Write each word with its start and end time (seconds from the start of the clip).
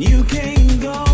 you 0.00 0.22
can't 0.24 0.80
go. 0.80 1.07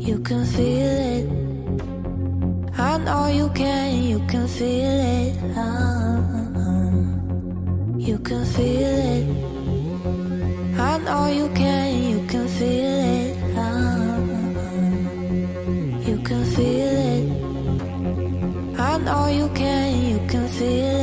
You 0.00 0.18
can 0.20 0.44
feel 0.46 0.96
it. 1.14 1.26
I 2.78 2.96
know 2.96 3.26
you 3.26 3.50
can, 3.50 4.02
you 4.02 4.18
can 4.20 4.48
feel 4.48 4.98
it. 5.18 5.36
Uh-huh. 5.58 6.16
You 7.98 8.18
can 8.18 8.44
feel 8.46 8.96
it. 9.12 9.26
I 10.78 10.98
know 11.04 11.26
you 11.26 11.48
can, 11.50 12.02
you 12.12 12.20
can 12.26 12.48
feel 12.48 12.98
it. 13.18 13.36
Uh-huh. 13.58 14.20
You 16.08 16.16
can 16.28 16.44
feel 16.54 16.96
it. 17.12 17.24
I 18.80 18.96
know 19.04 19.26
you 19.26 19.48
can, 19.50 20.02
you 20.10 20.18
can 20.26 20.48
feel 20.48 20.96
it. 20.96 20.99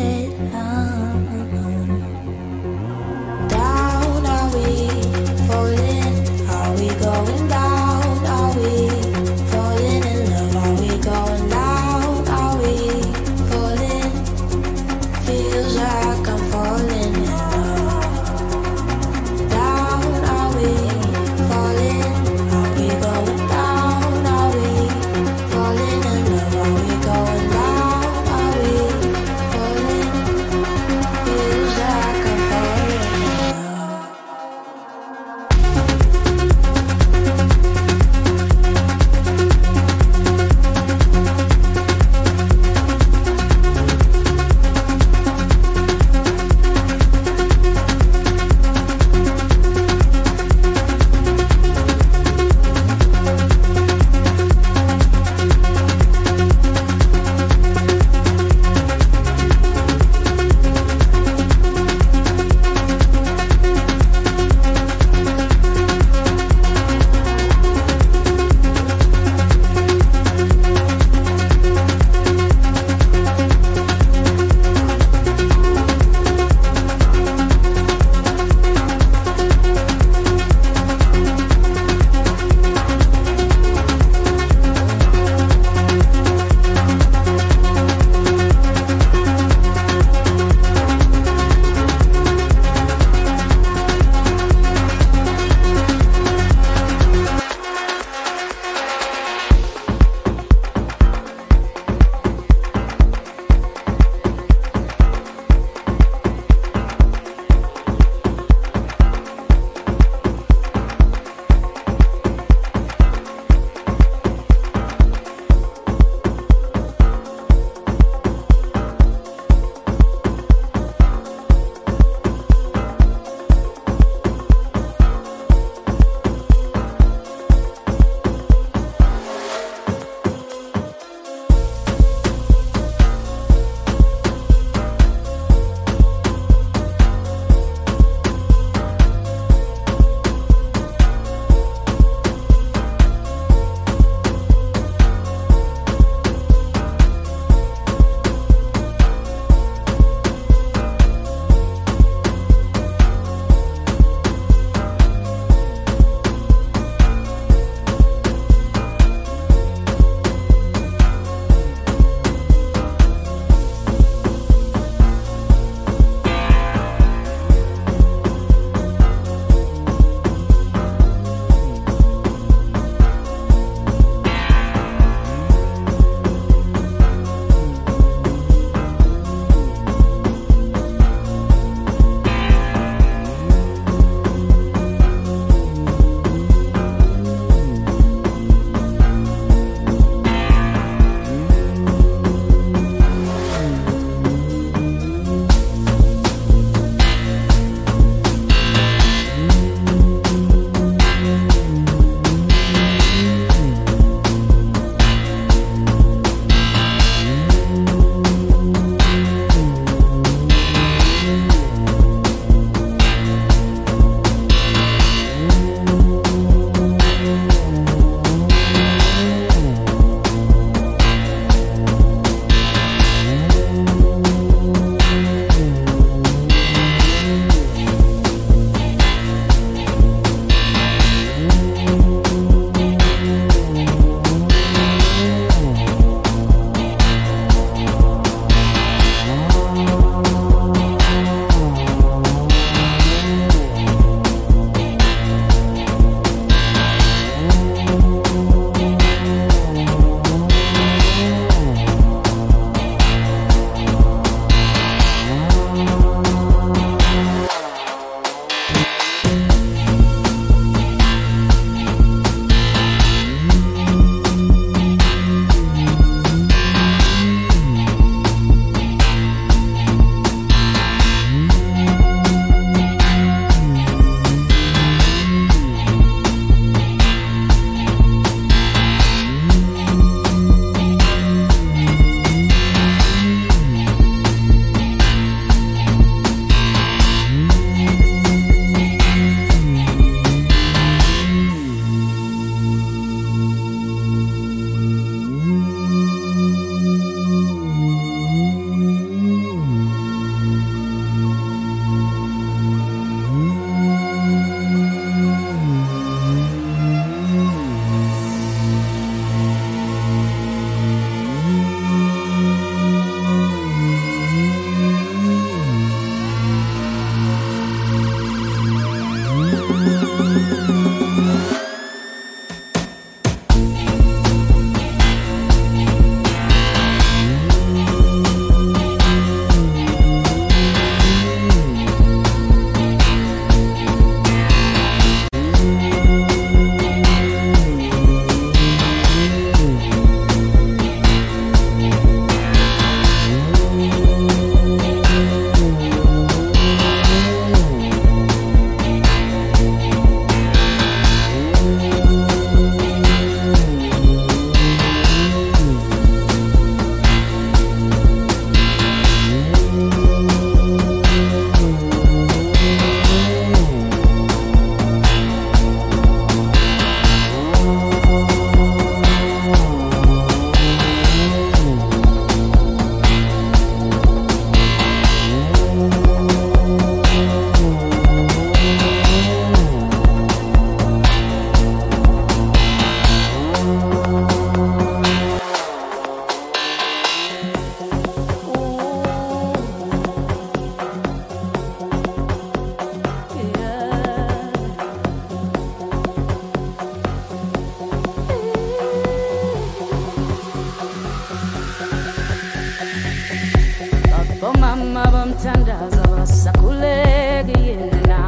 kuthandaza 405.37 406.03
basakhuleke 406.17 407.57
yena 407.67 408.21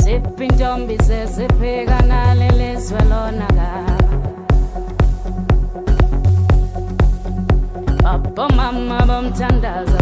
ziphi 0.00 0.44
intombi 0.44 0.96
zeziphekana 1.06 2.18
lelizwe 2.38 3.00
lona 3.10 3.48
ka 3.56 3.70
babomama 8.02 8.98
bomthandaza 9.08 10.01